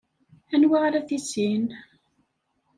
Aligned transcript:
Anwa 0.53 0.77
ara 0.87 1.01
tissin? 1.07 1.65